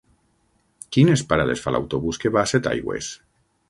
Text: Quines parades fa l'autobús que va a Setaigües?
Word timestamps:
Quines 0.97 1.23
parades 1.33 1.63
fa 1.67 1.77
l'autobús 1.77 2.23
que 2.25 2.35
va 2.39 2.45
a 2.47 2.53
Setaigües? 2.57 3.17